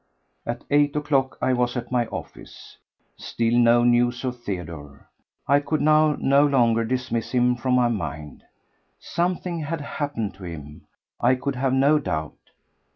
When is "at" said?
0.47-0.63, 1.77-1.91